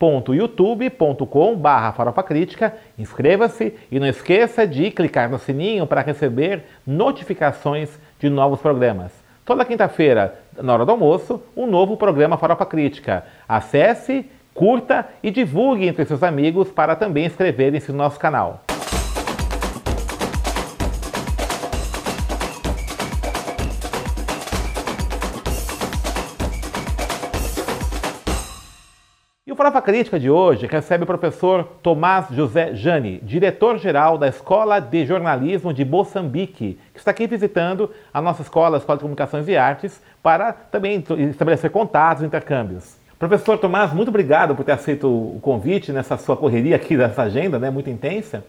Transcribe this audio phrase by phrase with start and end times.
[0.00, 8.28] youtube.com.br Farofa Crítica, inscreva-se e não esqueça de clicar no sininho para receber notificações de
[8.28, 9.12] novos programas.
[9.44, 13.24] Toda quinta-feira, na hora do almoço, um novo programa Farofa Crítica.
[13.48, 18.65] Acesse, curta e divulgue entre seus amigos para também inscreverem-se no nosso canal.
[29.66, 35.74] Farofa Crítica de hoje recebe o professor Tomás José Jani, diretor-geral da Escola de Jornalismo
[35.74, 40.00] de Moçambique, que está aqui visitando a nossa escola, a Escola de Comunicações e Artes,
[40.22, 42.96] para também estabelecer contatos e intercâmbios.
[43.18, 47.58] Professor Tomás, muito obrigado por ter aceito o convite nessa sua correria aqui dessa agenda,
[47.58, 48.44] né, muito intensa.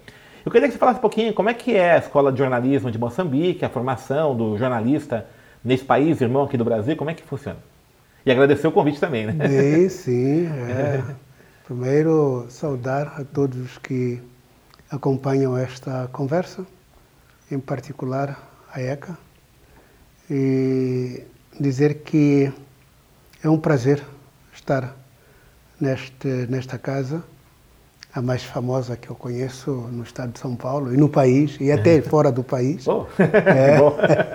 [0.46, 2.92] Eu queria que você falasse um pouquinho como é que é a Escola de Jornalismo
[2.92, 5.26] de Moçambique, a formação do jornalista
[5.66, 7.58] nesse país, irmão aqui do Brasil, como é que funciona?
[8.28, 9.32] E agradecer o convite também, né?
[9.32, 10.48] Bem, sim.
[10.48, 11.02] É.
[11.64, 14.22] Primeiro, saudar a todos que
[14.92, 16.68] acompanham esta conversa,
[17.50, 18.38] em particular
[18.70, 19.18] a ECA,
[20.30, 21.24] e
[21.58, 22.52] dizer que
[23.42, 24.04] é um prazer
[24.54, 24.94] estar
[25.80, 27.24] neste, nesta casa
[28.14, 31.72] a mais famosa que eu conheço no estado de São Paulo e no país e
[31.72, 32.88] até fora do país.
[32.88, 33.78] Oh, é.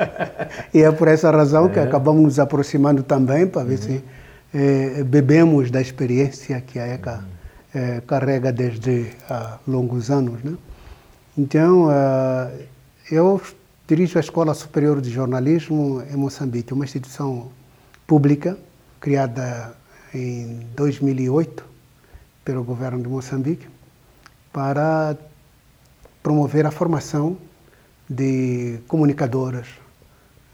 [0.72, 1.82] e é por essa razão que é.
[1.82, 3.82] acabamos nos aproximando também para ver uhum.
[3.82, 4.04] se
[4.54, 7.24] é, bebemos da experiência que a ECA
[7.74, 8.00] uhum.
[8.06, 10.42] carrega desde há longos anos.
[10.44, 10.54] Né?
[11.36, 12.52] Então, uh,
[13.10, 13.40] eu
[13.88, 17.48] dirijo a Escola Superior de Jornalismo em Moçambique, uma instituição
[18.06, 18.56] pública
[19.00, 19.74] criada
[20.14, 21.71] em 2008
[22.44, 23.66] pelo governo de Moçambique
[24.52, 25.16] para
[26.22, 27.36] promover a formação
[28.08, 29.66] de comunicadoras,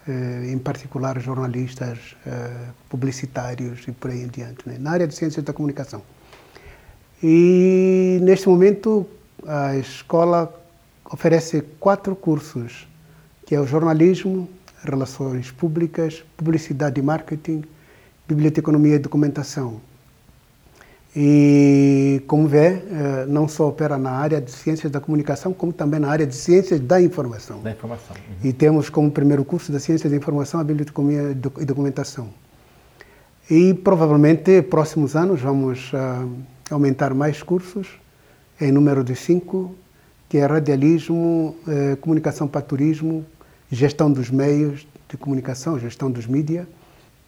[0.06, 4.76] eh, em particular jornalistas, eh, publicitários e por aí em diante, né?
[4.78, 6.02] na área de ciências da comunicação.
[7.22, 9.06] E neste momento
[9.46, 10.54] a escola
[11.10, 12.86] oferece quatro cursos,
[13.44, 14.48] que é o jornalismo,
[14.84, 17.64] relações públicas, publicidade e marketing,
[18.28, 19.80] biblioteconomia e documentação.
[21.20, 25.98] E, como vê, eh, não só opera na área de ciências da comunicação, como também
[25.98, 27.60] na área de ciências da informação.
[27.60, 28.14] Da informação.
[28.14, 28.48] Uhum.
[28.48, 32.28] E temos como primeiro curso da ciência da informação a biblioteconomia e documentação.
[33.50, 36.30] E provavelmente, próximos anos, vamos uh,
[36.70, 37.88] aumentar mais cursos,
[38.60, 39.74] em número de cinco,
[40.28, 43.26] que é radialismo, uh, comunicação para turismo,
[43.72, 46.64] gestão dos meios de comunicação, gestão dos mídias,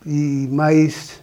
[0.06, 1.20] e mais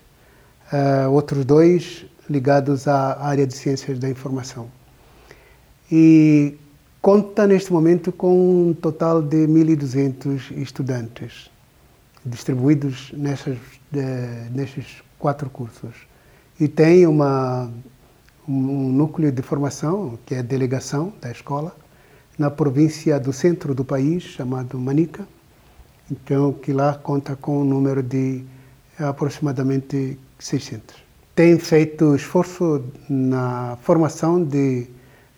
[0.73, 4.69] uh, outros dois, ligados à área de ciências da informação.
[5.91, 6.57] E
[7.01, 11.49] conta neste momento com um total de 1.200 estudantes
[12.25, 13.57] distribuídos nessas,
[14.51, 15.95] nesses quatro cursos.
[16.59, 17.71] E tem uma,
[18.47, 21.75] um núcleo de formação, que é a delegação da escola,
[22.37, 25.27] na província do centro do país, chamado Manica,
[26.11, 28.43] então que lá conta com um número de
[28.99, 31.06] aproximadamente 600
[31.37, 34.87] tem feito esforço na formação de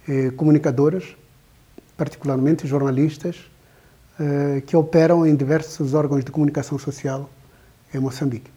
[0.07, 1.03] eh, comunicadoras,
[1.97, 3.35] particularmente jornalistas,
[4.17, 7.29] eh, que operam em diversos órgãos de comunicação social
[7.93, 8.49] em Moçambique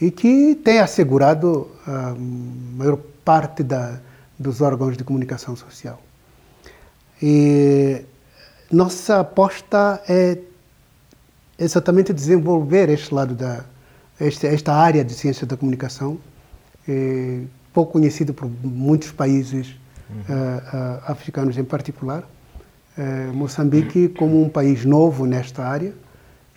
[0.00, 4.00] e que tem assegurado a maior parte da,
[4.38, 6.00] dos órgãos de comunicação social.
[7.20, 8.02] E
[8.70, 10.38] nossa aposta é
[11.58, 13.62] exatamente desenvolver este lado da
[14.18, 16.18] esta área de ciência da comunicação
[16.88, 17.40] é,
[17.72, 19.74] pouco conhecido por muitos países
[20.10, 20.16] uhum.
[20.16, 22.24] uh, uh, africanos em particular.
[22.96, 25.94] Uh, Moçambique como um país novo nesta área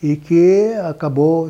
[0.04, 1.50] e que acabou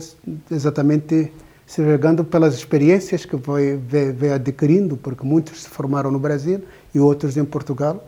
[0.51, 1.31] exatamente
[1.65, 6.61] se regando pelas experiências que vai, vai, vai, adquirindo, porque muitos se formaram no Brasil
[6.93, 8.07] e outros em Portugal,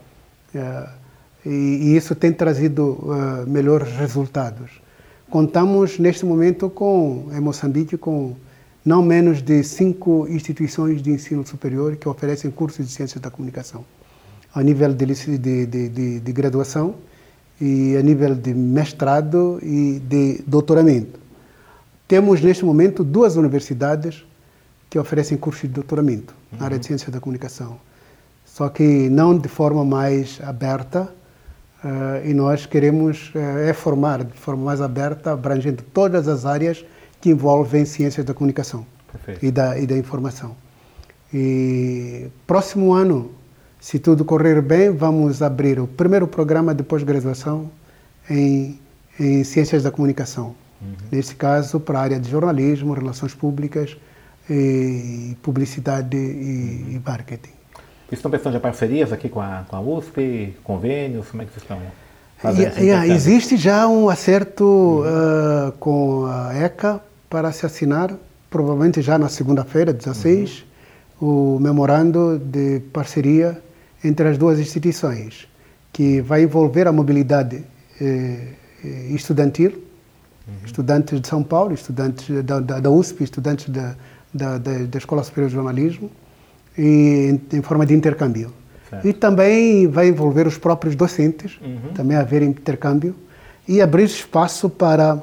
[1.43, 3.03] e, e, isso tem trazido
[3.47, 4.69] melhores resultados.
[5.27, 8.35] Contamos neste momento com em Moçambique com
[8.87, 13.83] não menos de cinco instituições de ensino superior que oferecem cursos de ciências da comunicação,
[14.55, 15.05] a nível de,
[15.37, 16.95] de, de, de graduação
[17.59, 21.19] e a nível de mestrado e de doutoramento.
[22.07, 24.25] Temos neste momento duas universidades
[24.89, 26.59] que oferecem cursos de doutoramento uhum.
[26.59, 26.87] na área de uhum.
[26.87, 27.77] ciência da comunicação.
[28.45, 31.13] só que não de forma mais aberta,
[31.83, 36.85] uh, e nós queremos uh, é formar de forma mais aberta, abrangendo todas as áreas
[37.21, 38.85] que envolvem ciências da comunicação
[39.41, 40.55] e da, e da informação.
[41.33, 43.31] E próximo ano,
[43.79, 47.69] se tudo correr bem, vamos abrir o primeiro programa de pós-graduação
[48.29, 48.79] em,
[49.19, 50.55] em ciências da comunicação.
[50.81, 50.95] Uhum.
[51.11, 53.97] Nesse caso, para a área de jornalismo, relações públicas,
[54.49, 56.91] e publicidade e, uhum.
[56.91, 57.51] e marketing.
[58.07, 61.29] Vocês estão pensando em parcerias aqui com a, com a USP, convênios?
[61.29, 61.79] Como é que vocês estão
[62.37, 62.77] fazendo?
[62.77, 65.01] Yeah, existe já um acerto uhum.
[65.01, 68.13] uh, com a ECA para se assinar,
[68.49, 70.65] provavelmente já na segunda-feira, 16,
[71.19, 71.55] uhum.
[71.55, 73.61] o memorando de parceria
[74.03, 75.47] entre as duas instituições,
[75.91, 77.63] que vai envolver a mobilidade
[77.99, 78.53] eh,
[78.83, 79.71] eh estudantil,
[80.47, 80.53] uhum.
[80.63, 83.95] estudantes de São Paulo, estudantes da, da, da USP, estudantes da,
[84.33, 86.09] da, da, da Escola Superior de Jornalismo,
[86.77, 88.53] e, em, em forma de intercâmbio.
[88.89, 89.07] Certo.
[89.07, 91.93] E também vai envolver os próprios docentes, uhum.
[91.93, 93.15] também haver intercâmbio,
[93.67, 95.19] e abrir espaço para uh,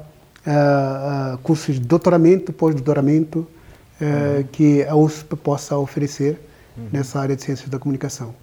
[1.35, 3.47] uh, cursos de doutoramento, pós-doutoramento, uh,
[4.05, 4.43] uhum.
[4.53, 6.39] que a USP possa oferecer
[6.77, 6.89] uhum.
[6.93, 8.35] nessa área de ciências da comunicação.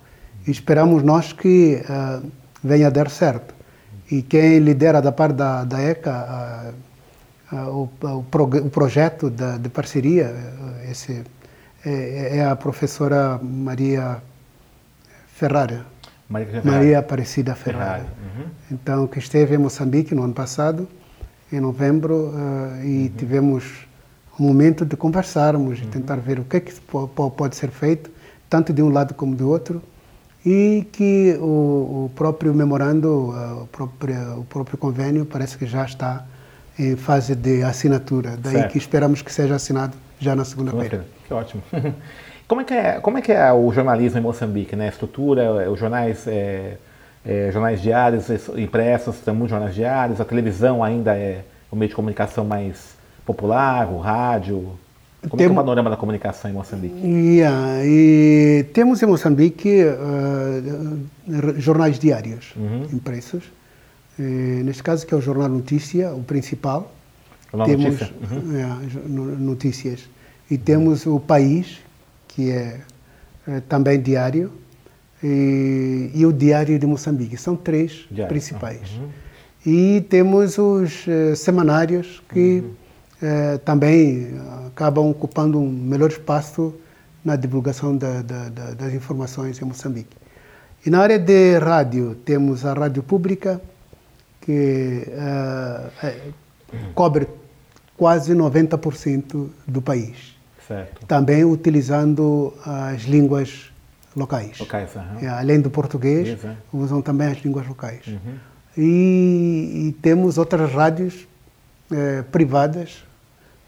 [0.47, 1.83] E esperamos nós que
[2.63, 3.53] venha a dar certo.
[4.09, 6.73] E quem lidera da parte da, da ECA
[7.51, 10.33] o, o, o, projeto da, de parceria,
[10.89, 11.21] esse
[11.85, 14.19] é, é a professora Maria
[15.41, 15.87] Ferrara.
[16.29, 16.69] Maria, Ferrari.
[16.69, 18.05] Maria Aparecida Ferrara.
[18.05, 18.45] Uhum.
[18.71, 20.87] Então, que esteve em Moçambique no ano passado,
[21.51, 23.11] em novembro, uh, e uhum.
[23.17, 23.87] tivemos
[24.39, 25.89] um momento de conversarmos e uhum.
[25.89, 26.71] tentar ver o que, é que
[27.35, 28.11] pode ser feito,
[28.47, 29.81] tanto de um lado como do outro,
[30.45, 35.83] e que o, o próprio memorando, uh, o, próprio, o próprio convênio, parece que já
[35.85, 36.23] está
[36.77, 38.37] em fase de assinatura.
[38.37, 38.71] Daí certo.
[38.73, 41.03] que esperamos que seja assinado já na segunda-feira.
[41.27, 41.63] Que ótimo.
[42.51, 44.75] Como é que é, como é, que é o jornalismo em Moçambique?
[44.75, 44.87] Né?
[44.87, 46.75] A estrutura, é, os jornais, é,
[47.25, 48.25] é, jornais diários,
[48.57, 52.93] impressos, tem muitos jornais diários, a televisão ainda é o meio de comunicação mais
[53.25, 54.77] popular, o rádio.
[55.21, 55.45] Como Tem...
[55.45, 56.93] é, é o panorama da comunicação em Moçambique?
[57.07, 62.85] Yeah, e temos em Moçambique uh, jornais diários uhum.
[62.91, 63.45] impressos.
[64.19, 66.91] E, neste caso, que é o Jornal Notícia, o principal.
[67.49, 68.13] Jornal temos, Notícia?
[68.29, 68.57] Uhum.
[68.57, 70.09] É, notícias.
[70.49, 71.79] E temos o País,
[72.35, 72.79] que é,
[73.47, 74.51] é também diário,
[75.23, 77.37] e, e, o Diário de Moçambique.
[77.37, 78.27] São três diário.
[78.27, 78.89] principais.
[78.97, 79.09] Uhum.
[79.63, 82.63] E temos os uh, semanários que
[83.21, 83.55] uhum.
[83.55, 84.31] uh, também
[84.67, 86.73] acabam ocupando um melhor espaço
[87.23, 90.17] na divulgação da, da, da, das informações em Moçambique.
[90.83, 93.61] E na área de rádio, temos a Rádio Pública,
[94.41, 96.33] que uh,
[96.95, 97.27] cobre
[97.95, 100.40] quase 90% do país.
[100.67, 101.05] Certo.
[101.05, 103.71] Também utilizando as línguas
[104.15, 104.59] locais.
[104.59, 105.29] locais uhum.
[105.29, 106.55] Além do português, Isso, é.
[106.73, 108.05] usam também as línguas locais.
[108.07, 108.35] Uhum.
[108.77, 111.27] E, e, temos outras rádios
[111.91, 113.03] eh, privadas,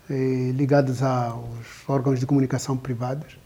[0.10, 1.44] eh, ligadas aos
[1.88, 3.38] órgãos de comunicação privados,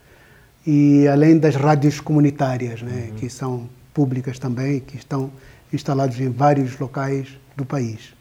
[0.65, 3.15] e além das rádios comunitárias, né, uhum.
[3.15, 5.31] que são públicas também, que estão
[5.73, 8.13] instalados em vários locais do país.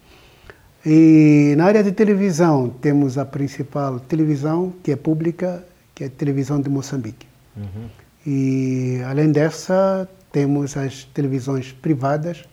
[0.89, 6.11] E na área de televisão, temos a principal televisão, que é pública, que é a
[6.11, 7.27] televisão de Moçambique.
[7.57, 7.89] Uhum.
[8.25, 12.45] E, além dessa, temos as televisões privadas,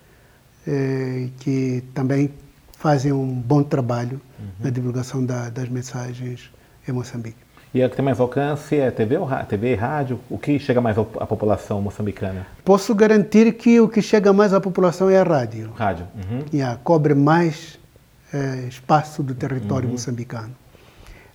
[0.68, 2.32] eh, que também
[2.80, 4.46] fazem um bom trabalho uhum.
[4.62, 6.52] na divulgação da, das mensagens
[6.88, 7.38] em Moçambique.
[7.72, 10.20] E a que tem mais alcance é TV, ou TV e rádio?
[10.28, 12.48] O que chega mais à população moçambicana?
[12.66, 15.72] Posso garantir que o que chega mais à população é a rádio.
[15.76, 16.08] Rádio.
[16.16, 16.46] Uhum.
[16.52, 17.83] Yeah, cobre mais
[18.34, 19.94] é, espaço do território uhum.
[19.94, 20.52] moçambicano.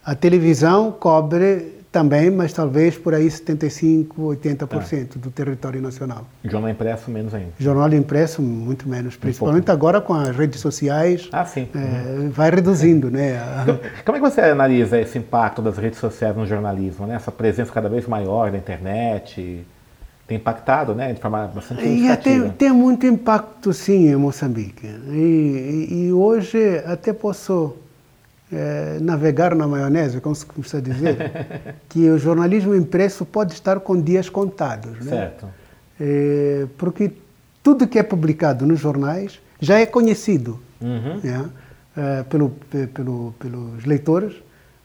[0.05, 5.19] A televisão cobre também, mas talvez por aí 75, 80% é.
[5.19, 6.26] do território nacional.
[6.45, 7.52] Jornal impresso menos ainda.
[7.59, 11.28] Jornal impresso muito menos, principalmente agora com as redes sociais.
[11.33, 11.69] Ah, sim.
[11.75, 12.31] É, uhum.
[12.31, 13.40] Vai reduzindo, né?
[13.62, 17.14] Então, como é que você analisa esse impacto das redes sociais no jornalismo, né?
[17.14, 19.64] Essa presença cada vez maior da internet,
[20.29, 22.45] tem impactado, né, de forma bastante significativa.
[22.45, 24.87] Tem, tem muito impacto, sim, em Moçambique.
[24.87, 27.75] E, e, e hoje até posso
[28.53, 31.17] é, navegar na maionese, como se costuma dizer,
[31.89, 35.01] que o jornalismo impresso pode estar com dias contados.
[35.01, 35.11] Né?
[35.11, 35.47] Certo.
[35.99, 37.11] É, porque
[37.63, 41.21] tudo que é publicado nos jornais já é conhecido uhum.
[41.25, 41.49] né?
[41.97, 42.51] é, pelo,
[42.93, 44.35] pelo, pelos leitores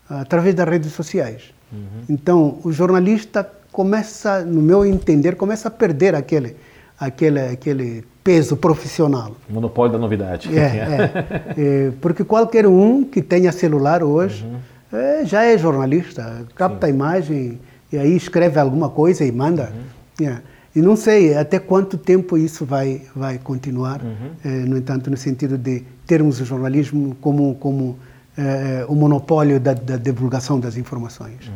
[0.10, 1.54] através das redes sociais.
[1.70, 2.04] Uhum.
[2.08, 6.56] Então, o jornalista começa, no meu entender, começa a perder aquele,
[6.98, 9.36] aquele, aquele peso profissional.
[9.50, 10.48] Monopólio da novidade.
[10.58, 14.98] É, é, é, porque qualquer um que tenha celular hoje uhum.
[14.98, 16.94] é, já é jornalista, capta Sim.
[16.94, 17.60] a imagem
[17.92, 19.74] e aí escreve alguma coisa e manda.
[20.20, 20.28] Uhum.
[20.28, 20.38] É.
[20.76, 24.32] E não sei até quanto tempo isso vai, vai continuar, uhum.
[24.44, 28.00] eh, no entanto, no sentido de termos o jornalismo como, como
[28.36, 31.52] eh, o monopólio da, da, divulgação das informações.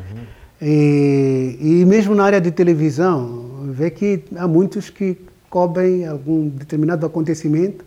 [0.61, 5.17] E, e, mesmo na área de televisão, vê que há muitos que
[5.49, 7.85] cobrem algum determinado acontecimento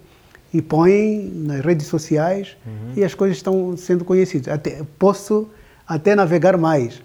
[0.53, 2.93] e põem nas redes sociais uhum.
[2.97, 4.53] e as coisas estão sendo conhecidas.
[4.53, 5.49] Até, posso
[5.87, 6.97] até navegar mais,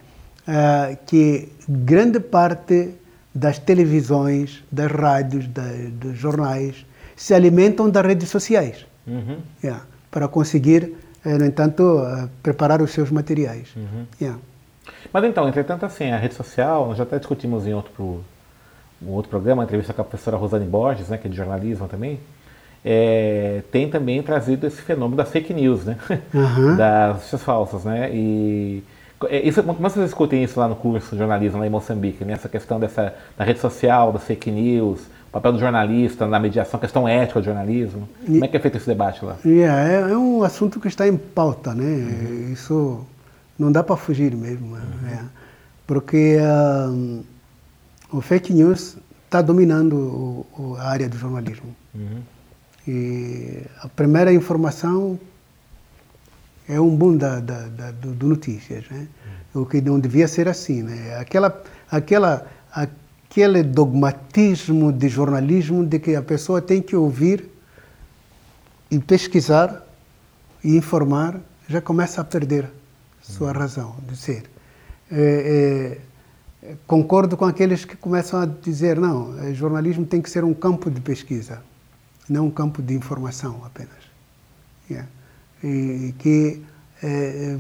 [0.48, 2.92] uh, que grande parte
[3.34, 9.40] das televisões, das rádios, da, dos jornais se alimentam das redes sociais uhum.
[9.64, 10.94] yeah, para conseguir,
[11.26, 13.70] uh, no entanto, uh, preparar os seus materiais.
[13.76, 14.06] Uhum.
[14.22, 14.40] Yeah.
[15.16, 18.22] Mas então, entretanto, assim, a rede social, nós já até discutimos em outro,
[19.02, 21.88] um outro programa, uma entrevista com a professora Rosane Borges, né, que é de jornalismo
[21.88, 22.20] também,
[22.84, 25.98] é, tem também trazido esse fenômeno das fake news, né?
[26.34, 26.76] Uhum.
[26.76, 28.10] das notícias falsas, né?
[28.14, 28.84] E
[29.30, 32.34] é, isso, como vocês discutem isso lá no curso de jornalismo lá em Moçambique, né?
[32.34, 36.78] essa questão dessa da rede social, das fake news, o papel do jornalista na mediação,
[36.78, 38.10] questão ética do jornalismo.
[38.24, 39.38] E, como é que é feito esse debate lá?
[39.46, 41.86] Yeah, é, é um assunto que está em pauta, né?
[41.86, 42.52] Uhum.
[42.52, 43.06] Isso
[43.58, 45.08] não dá para fugir mesmo, uhum.
[45.10, 45.24] é.
[45.88, 46.38] porque
[46.90, 47.24] um,
[48.12, 51.76] o fake news está dominando o, o, a área do jornalismo.
[51.94, 52.22] Uhum.
[52.88, 55.20] E a primeira informação
[56.68, 59.08] é um boom da, da, da do, do, notícias, né?
[59.56, 59.62] Hum.
[59.62, 61.18] O que não devia ser assim, né?
[61.18, 67.50] Aquela, aquela, aquele dogmatismo de jornalismo de que a pessoa tem que ouvir
[68.92, 69.84] e pesquisar
[70.64, 72.70] e informar já começa a perder
[73.32, 74.44] sua razão de ser.
[75.12, 76.00] É,
[76.64, 80.90] é, concordo com aqueles que começam a dizer não, jornalismo tem que ser um campo
[80.90, 81.62] de pesquisa
[82.30, 83.94] não um campo de informação apenas.
[84.90, 85.08] Yeah.
[85.64, 86.62] E que
[87.04, 87.58] é,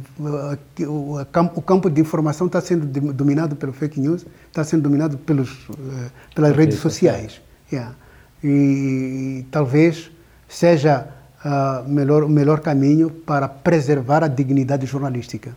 [0.87, 5.67] o, o, campo de informação está sendo dominado pelo fake news, está sendo dominado pelos,
[6.33, 7.41] pelas redes sociais.
[7.71, 7.95] Yeah.
[8.43, 10.11] E, e, talvez
[10.47, 11.07] seja
[11.45, 15.51] uh, melhor, o melhor caminho para preservar a dignidade jornalística.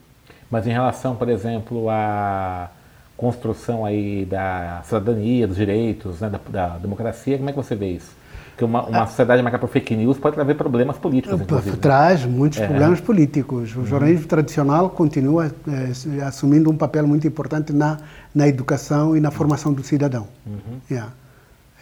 [0.50, 2.70] Mas em relação, por exemplo, à
[3.16, 7.88] construção aí da cidadania, dos direitos, né, da, da democracia, como é que você vê
[7.92, 8.18] isso?
[8.56, 11.76] que uma, uma sociedade marcada por fake news pode trazer problemas políticos, inclusive.
[11.76, 12.66] Traz muitos é.
[12.66, 13.74] problemas políticos.
[13.76, 13.86] O uhum.
[13.86, 17.98] jornalismo tradicional continua é, assumindo um papel muito importante na,
[18.34, 20.26] na educação e na formação do cidadão.
[20.44, 20.80] Uhum.
[20.90, 21.12] Yeah.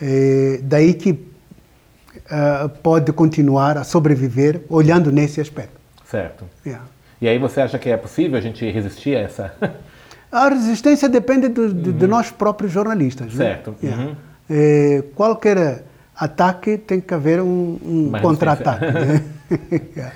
[0.02, 1.18] É, daí que
[2.30, 5.80] uh, pode continuar a sobreviver olhando nesse aspecto.
[6.04, 6.44] Certo.
[6.64, 6.84] Yeah.
[7.20, 9.54] E aí você acha que é possível a gente resistir a essa...
[10.30, 11.72] a resistência depende do, uhum.
[11.72, 13.34] de, de, nós próprios jornalistas.
[13.34, 13.44] Né?
[13.44, 13.74] Certo.
[13.82, 13.90] Né?
[13.90, 14.16] Yeah.
[14.48, 18.86] É, qualquer ataque tem que haver um, um contra-ataque.
[18.86, 19.22] Né?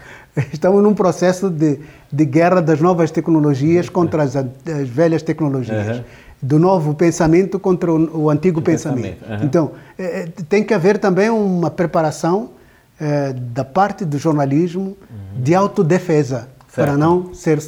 [0.52, 5.98] Estamos num processo de, de guerra das novas tecnologias contra as, as velhas tecnologias.
[5.98, 6.04] Uhum.
[6.42, 9.18] Do novo pensamento contra o, o antigo o pensamento.
[9.18, 9.40] pensamento.
[9.40, 9.46] Uhum.
[9.46, 12.50] Então, é, tem que haver também uma preparação
[12.98, 15.42] é, da parte do jornalismo uhum.
[15.42, 17.58] de autodefesa para não, ser,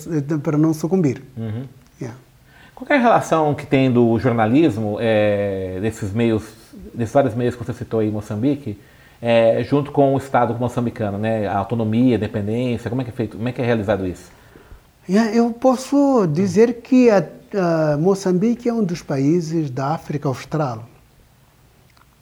[0.42, 1.22] para não sucumbir.
[1.36, 1.64] Uhum.
[2.00, 2.18] Yeah.
[2.74, 6.62] Qual é a relação que tem do jornalismo, é, desses meios
[6.94, 8.78] nesses vários meios que você citou aí em Moçambique,
[9.20, 11.46] é, junto com o Estado moçambicano, né?
[11.46, 14.30] A autonomia, a independência, como é que é feito, como é que é realizado isso?
[15.08, 17.26] Eu posso dizer que a,
[17.92, 20.88] a Moçambique é um dos países da África Austral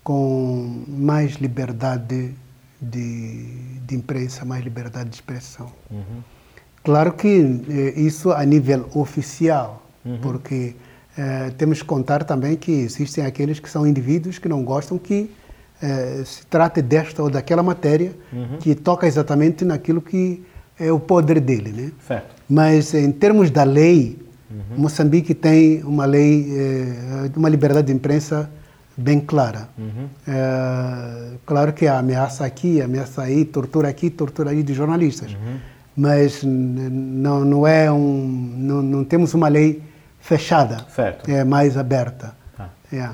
[0.03, 2.35] com mais liberdade
[2.81, 3.45] de,
[3.87, 5.71] de imprensa, mais liberdade de expressão.
[5.91, 6.23] Uhum.
[6.83, 10.19] Claro que eh, isso a nível oficial, uhum.
[10.21, 10.75] porque
[11.59, 15.31] temos que contar também que existem aqueles que são indivíduos que não gostam que
[16.25, 18.57] se trate desta ou daquela matéria uhum.
[18.59, 20.43] que toca exatamente naquilo que
[20.81, 21.93] é o poder dele, né?
[22.09, 22.35] Certo.
[22.49, 24.19] Mas em termos da lei,
[24.51, 24.79] uhum.
[24.79, 28.51] Moçambique tem uma lei, é, uma liberdade de imprensa
[28.97, 29.69] bem clara.
[29.79, 30.09] Uhum.
[30.27, 35.33] É, claro que há ameaça aqui, ameaça aí, tortura aqui, tortura aí de jornalistas.
[35.33, 35.59] Uhum.
[35.97, 39.83] Mas não, não é um, não, não temos uma lei
[40.21, 41.31] fechada, certo.
[41.31, 42.35] é mais aberta.
[42.57, 42.71] Tá.
[42.93, 43.11] É.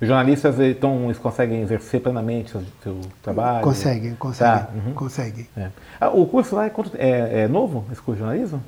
[0.00, 3.64] Os jornalistas então, eles conseguem exercer plenamente o seu trabalho?
[3.64, 4.54] Conseguem, conseguem.
[4.54, 4.68] Tá.
[4.74, 4.94] Uhum.
[4.94, 5.46] conseguem.
[5.56, 5.68] É.
[6.00, 8.62] Ah, o curso lá é, é, é, novo, esse curso de jornalismo?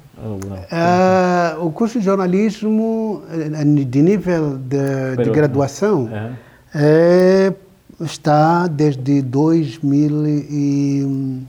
[0.71, 7.55] É, o curso de jornalismo é, de nível de, de graduação uhum.
[8.01, 11.47] está desde 2000 e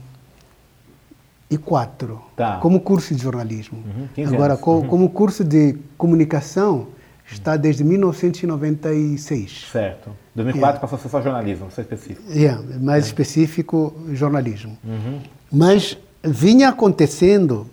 [1.52, 2.58] 2004, tá.
[2.58, 3.78] como curso de jornalismo.
[4.16, 4.86] Uhum, Agora, co uhum.
[4.86, 6.88] como curso de comunicação,
[7.34, 9.68] está desde 1996.
[9.70, 10.10] Certo.
[10.34, 10.80] 2004 yeah.
[10.80, 12.22] passou a ser só jornalismo, só específico.
[12.32, 13.06] Yeah, mais é.
[13.08, 14.78] específico, jornalismo.
[14.84, 15.20] Uhum.
[15.50, 17.66] Mas vinha acontecendo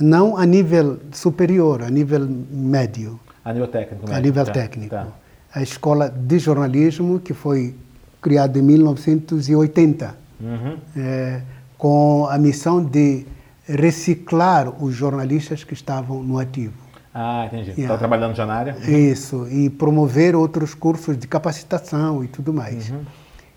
[0.00, 3.18] não a nível superior, a nível médio.
[3.44, 4.02] A nível técnico.
[4.02, 4.16] Médio.
[4.16, 4.52] A nível tá.
[4.52, 4.90] técnico.
[4.90, 5.08] Tá.
[5.52, 7.74] a escola de jornalismo que foi
[8.20, 10.76] criada em 1980, Uhum.
[10.94, 11.40] é,
[11.78, 13.24] com a missão de
[13.66, 16.74] reciclar os jornalistas que estavam no ativo.
[17.18, 17.70] Ah, entendi.
[17.70, 17.96] Está Yeah.
[17.98, 18.76] trabalhando já na área?
[18.90, 22.92] Isso, e promover outros cursos de capacitação e tudo mais.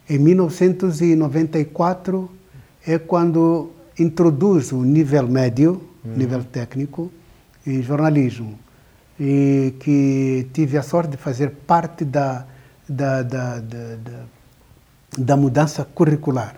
[0.10, 2.32] Em 1994
[2.88, 7.12] é quando introduz o nível médio, nível técnico,
[7.68, 8.58] em jornalismo.
[9.20, 12.46] E que tive a sorte de fazer parte da,
[12.88, 14.20] da, da, da, da,
[15.18, 16.56] da mudança curricular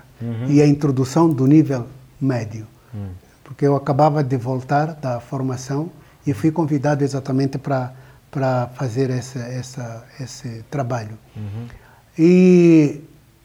[0.48, 1.88] e a introdução do nível
[2.22, 2.68] médio.
[3.44, 5.90] Porque eu acabava de voltar da formação
[6.26, 7.94] e fui convidado exatamente para
[8.32, 11.18] para fazer essa, essa, esse trabalho.
[12.18, 13.02] E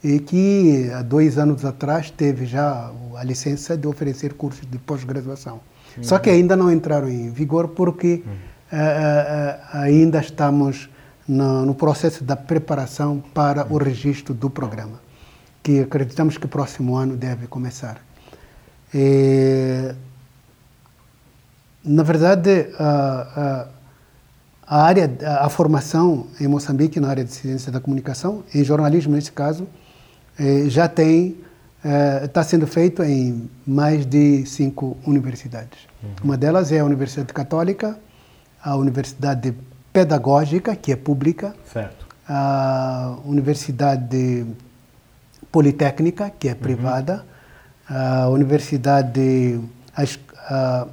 [0.02, 5.60] e que há dois anos atrás teve já a licença de oferecer cursos de pós-graduação.
[6.00, 8.22] Só que ainda não entraram em vigor porque
[8.70, 10.88] eh, eh, eh, ainda estamos
[11.26, 15.00] no, no processo da preparação para o registro do programa,
[15.62, 18.00] que acreditamos que o próximo ano deve começar.
[18.94, 19.94] Eh,
[21.84, 23.66] na verdade, a,
[24.66, 28.62] a, a área, a, a formação em Moçambique na área de ciência da comunicação, em
[28.64, 29.66] jornalismo nesse caso,
[30.38, 31.36] eh, já tem
[32.24, 35.78] está sendo feito em mais de cinco universidades.
[36.24, 37.96] Uma delas é a Universidade Católica,
[38.60, 39.54] a Universidade
[39.92, 42.04] Pedagógica, que é pública, Certo.
[42.28, 44.44] a Universidade
[45.52, 47.24] Politécnica, que é privada,
[47.88, 49.60] a Universidade
[50.48, 50.86] a,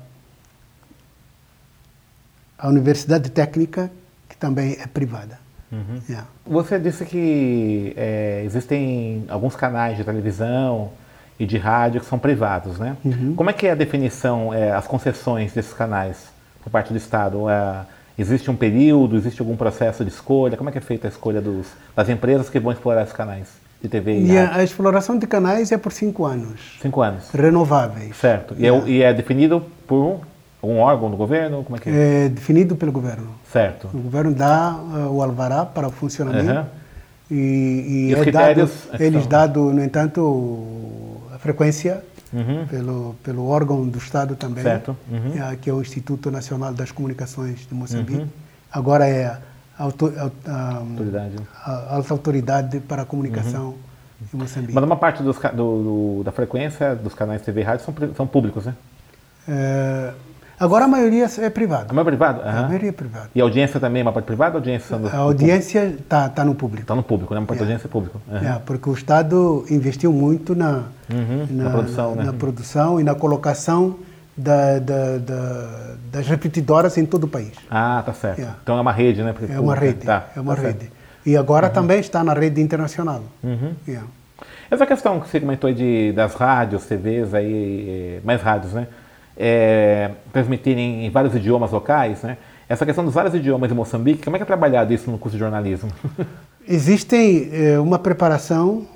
[2.58, 3.92] a, Universidade Técnica,
[4.28, 5.40] que também é privada.
[5.72, 6.02] Uhum.
[6.08, 6.28] Yeah.
[6.46, 10.92] Você disse que é, existem alguns canais de televisão
[11.40, 12.96] e de rádio que são privados, né?
[13.36, 16.30] Como é que é a definição, é, as concessões desses canais
[16.64, 17.50] por parte do Estado?
[17.50, 17.86] É,
[18.18, 20.56] existe um período, existe algum processo de escolha?
[20.56, 23.65] Como é que é feita a escolha dos, das empresas que vão explorar esses canais
[23.86, 27.30] de TV e, E a, a exploração de canais é por cinco anos, Cinco anos.
[27.34, 28.16] renováveis.
[28.18, 28.56] Certo.
[28.58, 30.22] E é, e é definido por
[30.64, 31.64] um órgão do governo?
[31.64, 32.26] Como é que é?
[32.26, 33.30] É definido pelo governo.
[33.52, 33.88] Certo.
[33.94, 36.66] O governo dá uh, o alvará para o funcionamento Aham.
[37.30, 38.70] e, e E é dado,
[39.00, 42.66] eles dado, no entanto, a frequência Uhum.
[42.68, 44.98] pelo, pelo órgão do Estado também, Certo.
[45.10, 45.32] Uhum.
[45.42, 48.26] eh, que é o Instituto Nacional das Comunicações de Moçambique.
[48.70, 49.38] Agora é
[49.78, 51.36] a, auto- a- a- Autoridade.
[51.66, 53.76] a alta autoridade para a comunicação
[54.34, 54.74] em Moçambique.
[54.74, 55.54] Mas uma parte dos do-
[56.18, 58.74] do- da frequência dos canais TV e rádio são, são públicos, né?
[59.48, 60.12] Eh,
[60.60, 61.88] agora a maioria é privada.
[61.90, 62.42] A maioria é privado?
[62.42, 62.62] A Aham.
[62.68, 63.30] maioria é privada.
[63.36, 66.30] E a audiência também é uma parte privada ou a audiência do, A audiência está
[66.30, 66.82] tá no público.
[66.84, 67.40] Está no público, né?
[67.42, 67.76] Uma parte da Yeah.
[67.76, 68.22] audiência é público.
[68.32, 68.56] Aham.
[68.56, 70.84] É, porque o Estado investiu muito na,
[71.14, 72.24] Uhum, na produção, né?
[72.24, 73.98] na produção e na colocação
[74.38, 77.52] da- da- da- das repetidoras em todo o país.
[77.70, 78.40] Ah, tá certo.
[78.40, 78.58] Yeah.
[78.64, 79.34] Então é uma rede, né?
[79.50, 80.06] É uma rede.
[80.06, 80.80] Tá, é uma tá rede.
[80.80, 80.94] certo.
[81.26, 83.24] E agora também está na rede internacional.
[83.44, 83.74] Uhum.
[83.88, 84.08] Yeah.
[84.70, 88.88] Essa questão que você comentou de, das rádios, TVs, aí, eh, mais rádios, né?
[89.38, 92.38] É, transmitirem em vários idiomas locais, né?
[92.68, 95.36] Essa questão dos vários idiomas em Moçambique, como é que é trabalhado isso no curso
[95.38, 95.90] de jornalismo?
[96.68, 98.88] Existe eh, uma preparação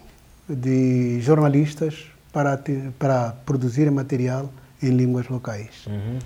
[0.47, 4.49] de jornalistas para, te- para produzir material
[4.81, 5.85] em línguas locais.
[5.87, 6.19] Uhum.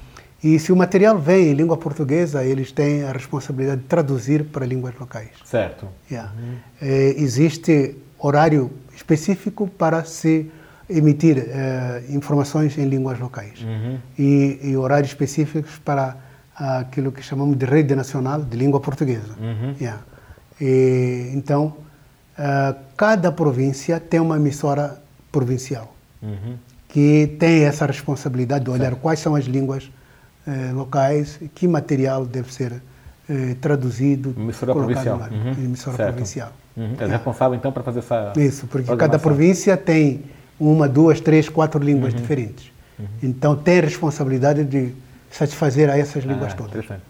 [0.43, 4.65] E se o material vem em língua portuguesa, eles têm a responsabilidade de traduzir para
[4.65, 5.29] línguas locais.
[5.45, 5.87] Certo.
[6.11, 6.33] Yeah.
[6.81, 10.51] Eh, existe horário específico para se
[10.89, 13.97] emitir eh, informações em línguas locais Uhum.
[14.19, 16.17] e, e horários específicos para
[16.55, 19.33] aquilo que chamamos de rede nacional de língua portuguesa.
[19.39, 19.75] Uhum.
[19.79, 20.01] Yeah.
[20.59, 21.75] E, então,
[22.37, 26.55] ah, cada província tem uma emissora provincial Uhum.
[26.93, 29.91] Que tem essa responsabilidade de olhar quais são as línguas
[30.47, 32.83] eh, locais que material deve ser
[33.27, 35.17] eh, traduzido, emissora provincial.
[35.17, 35.51] Uhum.
[35.63, 36.09] emissora certo.
[36.11, 36.51] provincial.
[36.77, 36.95] Uhum.
[36.99, 38.33] É, é responsável então para fazer essa.
[38.37, 40.21] Isso, porque cada província tem
[40.59, 42.19] uma, duas, três, quatro línguas uhum.
[42.19, 42.71] diferentes.
[42.99, 43.05] Uhum.
[43.23, 44.93] Então tem a responsabilidade de
[45.31, 46.73] satisfazer a essas línguas ah, todas.
[46.73, 47.01] Interessante.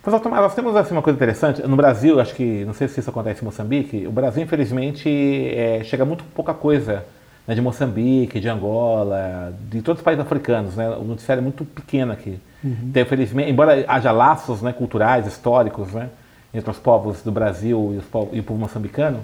[0.00, 1.60] Professor Tomás, nós temos assim, uma coisa interessante.
[1.66, 5.82] No Brasil, acho que, não sei se isso acontece em Moçambique, o Brasil, infelizmente, é,
[5.82, 7.04] chega muito pouca coisa
[7.48, 10.76] né, de Moçambique, de Angola, de todos os países africanos.
[10.76, 10.86] Né?
[10.90, 12.38] O noticiário é muito pequeno aqui.
[12.62, 12.76] Uhum.
[12.84, 16.10] Então, infelizmente, embora haja laços né, culturais, históricos, né,
[16.52, 19.20] entre os povos do Brasil e, povos, e, o povo moçambicano,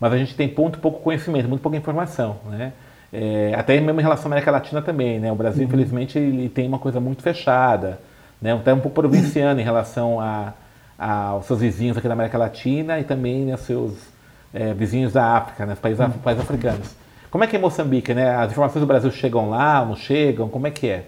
[0.00, 2.38] mas a gente tem muito pouco conhecimento, muito pouca informação.
[2.46, 2.72] Né?
[3.12, 5.20] É, até mesmo em relação à América Latina também.
[5.20, 5.30] Né?
[5.30, 5.68] O Brasil, uhum.
[5.68, 8.00] infelizmente, ele tem uma coisa muito fechada,
[8.40, 8.54] né?
[8.54, 10.54] até um pouco provinciano em relação a,
[10.98, 13.92] a, aos seus vizinhos aqui da América Latina e também né, seus
[14.54, 16.12] é, vizinhos da África, né, os países, uhum.
[16.12, 17.07] países africanos.
[17.30, 18.14] Como é que é Moçambique?
[18.14, 18.34] Né?
[18.34, 20.48] As informações do Brasil chegam lá, não chegam?
[20.48, 21.04] Como é que é?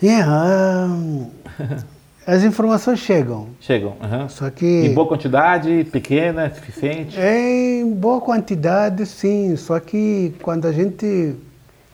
[0.00, 1.30] Yeah, um,
[2.26, 3.48] as informações chegam.
[3.60, 4.28] Chegam, uhum.
[4.28, 7.18] só que em boa quantidade, pequena, suficiente.
[7.18, 9.56] Em boa quantidade, sim.
[9.56, 11.34] Só que quando a gente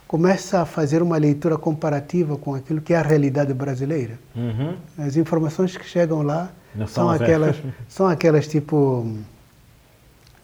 [0.07, 4.75] começa a fazer uma leitura comparativa com aquilo que é a realidade brasileira, uhum.
[4.99, 7.57] as informações que chegam lá Não são aquelas,
[7.89, 9.07] são aquelas tipo,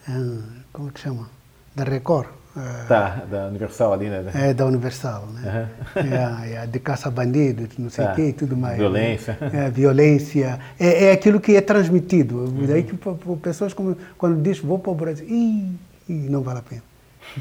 [0.09, 0.38] ah,
[0.72, 1.28] como que chama,
[1.76, 2.39] da Record.
[2.89, 4.25] Tá, da Universal ali, né?
[4.35, 5.69] É, da Universal, né?
[5.95, 6.03] Uhum.
[6.03, 8.15] É, é, de caça-bandido, não sei o tá.
[8.15, 8.77] quê e tudo mais.
[8.77, 9.39] Violência.
[9.41, 9.67] Né?
[9.67, 10.59] É, violência.
[10.79, 12.39] É, é aquilo que é transmitido.
[12.39, 12.67] Uhum.
[12.67, 12.99] Daí que
[13.41, 15.77] pessoas, como, quando diz vou para o Brasil, ih,
[16.09, 16.83] ih, não vale a pena.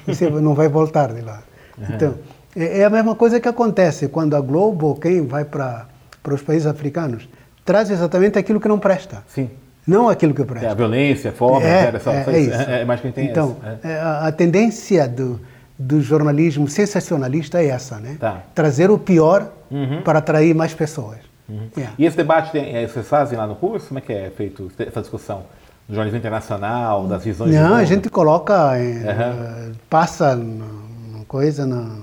[0.05, 1.41] Você não vai voltar de lá.
[1.75, 1.85] Uhum.
[1.89, 2.15] Então,
[2.55, 5.87] é, é, a mesma coisa que acontece quando a Globo, quem vai para,
[6.21, 7.27] para os países africanos,
[7.65, 9.23] traz exatamente aquilo que não presta.
[9.27, 9.49] Sim
[9.89, 10.67] não aquilo que presta.
[10.67, 12.53] É a violência, a fome, é, é, só, é, é, isso.
[12.53, 13.99] é, é mais que tem Então, é.
[13.99, 15.39] a, tendência do,
[15.77, 18.17] do jornalismo sensacionalista é essa, né?
[18.19, 18.43] Tá.
[18.53, 20.01] Trazer o pior uhum.
[20.03, 21.17] para atrair mais pessoas.
[21.49, 21.67] Uhum.
[21.75, 21.95] Yeah.
[21.97, 23.87] E esse debate, tem, vocês fazem lá no curso?
[23.87, 25.43] Como é que é feito essa discussão?
[25.87, 29.71] Do jornalismo internacional, das visões Não, a gente coloca, uhum.
[29.89, 31.95] passa uma coisa na,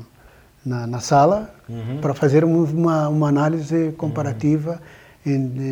[0.64, 1.99] na, na sala uhum.
[2.01, 4.81] para fazer uma, uma análise comparativa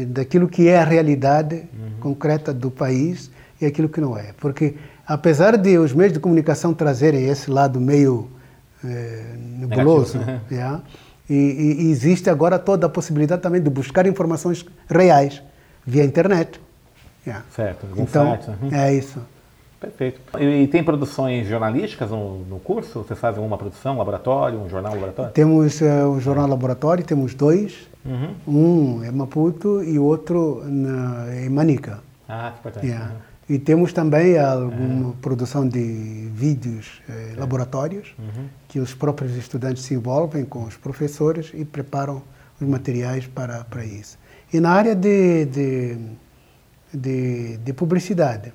[0.09, 1.74] daquilo que é a realidade uhum.
[2.05, 4.35] Concreta do país e aquilo que não é.
[4.39, 4.75] Porque,
[5.07, 8.29] apesar de os meios de comunicação trazerem esse lado meio
[8.85, 9.25] é,
[9.59, 10.19] nebuloso,
[10.53, 10.83] yeah,
[11.29, 11.35] e,
[11.81, 15.43] e, existe agora toda a possibilidade também de buscar informações reais
[15.87, 16.61] via internet.
[17.27, 17.43] Yeah.
[17.57, 18.69] Certo, então, uhum.
[18.71, 19.19] é isso.
[19.81, 20.21] Perfeito.
[20.39, 23.03] E, tem produções jornalísticas no, no, curso?
[23.03, 25.33] Vocês fazem uma produção, laboratório, um jornal laboratório?
[25.33, 27.89] Temos uh, o jornal laboratório, temos dois.
[28.05, 28.99] Uhum.
[28.99, 32.01] Um é Maputo e outro na, em Manica.
[32.29, 32.87] Ah, que importante.
[32.87, 33.13] Yeah.
[33.13, 33.35] Uhum.
[33.49, 35.13] E temos também alguma uhum.
[35.21, 38.49] produção de vídeos eh, laboratórios uhum.
[38.69, 42.23] que os próprios estudantes se envolvem com os professores e preparam
[42.59, 44.19] os materiais para, para isso.
[44.51, 45.99] E na área de, de,
[46.93, 48.51] de, de publicidade,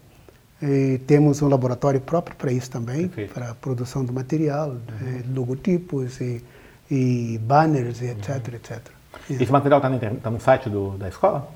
[0.61, 3.33] eh, temos um laboratório próprio para isso também, Perfeito.
[3.33, 6.43] para a produção do material, eh, logotipos e,
[6.89, 8.55] e banners, e etc, uhum.
[8.55, 8.98] etc.
[9.29, 11.47] Esse material está tá no site do, da escola?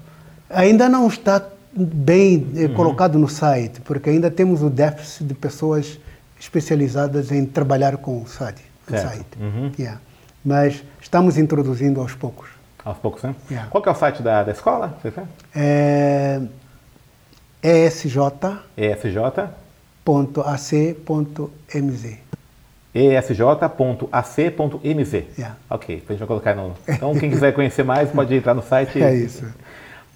[0.49, 1.41] Ainda não está
[1.75, 2.73] bem eh, uhum.
[2.73, 5.99] colocado no site, porque ainda temos o déficit de pessoas
[6.39, 8.61] especializadas em trabalhar com o site.
[8.87, 9.25] Site.
[9.39, 9.71] Uhum.
[9.79, 9.99] Yeah.
[10.43, 12.49] Mas estamos introduzindo aos poucos.
[12.83, 13.33] Aos poucos, né?
[13.49, 13.69] Yeah.
[13.69, 14.97] Qual é o site da, da escola?
[15.55, 16.41] É
[17.63, 18.17] ESJ.
[18.77, 19.17] ESJ.
[20.45, 22.22] .ac.mz
[22.93, 24.83] esj.ac.mz.
[25.37, 25.55] Yeah.
[25.69, 26.73] Ok, a gente vai colocar no.
[26.87, 29.01] Então, quem quiser conhecer mais, pode entrar no site.
[29.01, 29.45] É isso.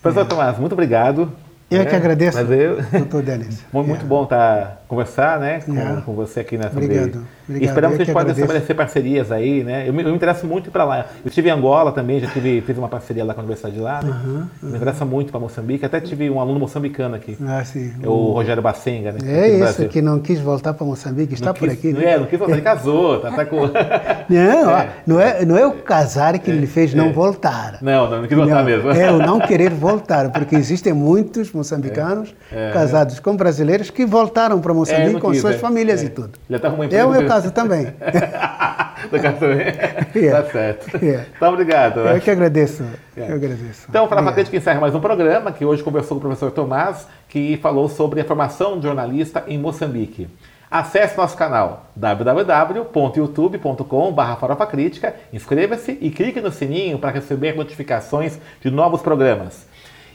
[0.01, 0.27] Professor.
[0.27, 1.31] Tomás, muito obrigado.
[1.69, 2.81] Eu é, que agradeço, eu...
[2.99, 3.61] doutor Denis.
[3.73, 4.05] muito yeah.
[4.05, 6.01] bom tá, conversar né, com, yeah.
[6.01, 7.25] com você aqui nessa Obrigado.
[7.47, 7.61] Obrigado.
[7.61, 9.87] E esperamos que a gente possa estabelecer parcerias aí, né?
[9.87, 11.05] Eu me, eu me interesso muito para lá.
[11.23, 13.81] Eu estive em Angola também, já tive, fiz uma parceria lá com a Universidade de
[13.81, 14.11] lá, né?
[14.11, 14.69] Uhum, uhum.
[14.69, 15.85] Me interessa muito para Moçambique.
[15.85, 17.37] Até tive um aluno moçambicano aqui.
[17.45, 17.93] Ah, sim.
[18.01, 19.19] É o Rogério Bacenga, né?
[19.23, 21.91] É isso, que não quis voltar para Moçambique, está por aqui.
[21.91, 22.13] Não né?
[22.13, 23.57] é, não quis voltar, ele casou, tá, tá com...
[24.29, 24.89] não, é.
[25.05, 26.53] não, é, não é o casar que é.
[26.53, 27.11] ele fez não é.
[27.11, 27.79] voltar.
[27.81, 28.91] Não, não, não quis voltar não, mesmo.
[28.91, 32.71] É o não querer voltar, porque existem muitos moçambicanos é.
[32.71, 36.39] casados com brasileiros que voltaram para Moçambique com suas famílias e tudo.
[36.49, 37.93] Já tá é o meu caso também.
[39.05, 39.67] do também.
[40.15, 40.41] Yeah.
[40.43, 40.97] Tá certo.
[41.03, 41.27] Yeah.
[41.35, 41.99] Então, obrigado.
[41.99, 42.83] Eu que agradeço.
[43.15, 43.33] Yeah.
[43.33, 43.85] Eu agradeço.
[43.89, 47.07] Então, o Fala que encerra mais um programa, que hoje conversou com o professor Tomás,
[47.27, 50.27] que falou sobre a formação de jornalista em Moçambique.
[50.69, 59.01] Acesse nosso canal www.youtube.com.br Crítica, inscreva-se e clique no sininho para receber notificações de novos
[59.01, 59.65] programas.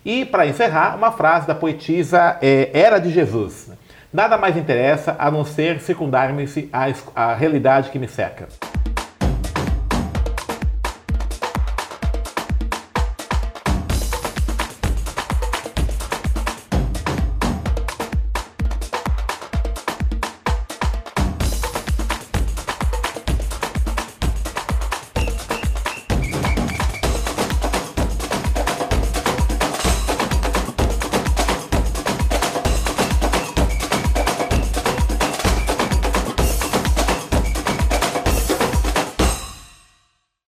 [0.05, 3.71] E, para encerrar, uma frase da poetisa é, Era de Jesus.
[4.13, 6.47] Nada mais interessa a não ser secundar-me
[7.15, 8.49] à realidade que me cerca.